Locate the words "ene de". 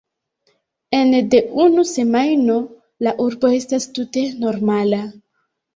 0.99-1.41